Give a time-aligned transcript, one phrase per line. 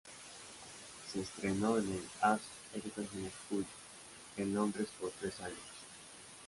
[1.13, 3.67] Se entrenó en el "Arts Educational Schools"
[4.37, 5.59] en Londres por tres años.